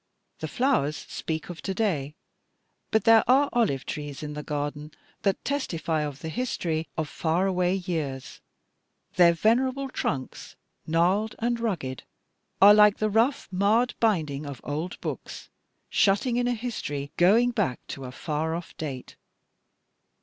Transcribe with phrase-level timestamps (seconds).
[0.39, 2.15] The flowers speak of to day,
[2.89, 7.45] but there are olive trees in the garden that testify of the history of far
[7.45, 8.41] away years.
[9.17, 10.55] Their venerable trunks,
[10.87, 12.01] gnarled and rugged,
[12.59, 15.49] are like the rough, marred binding of old books,
[15.87, 19.15] shutting in a history going back to a far off date.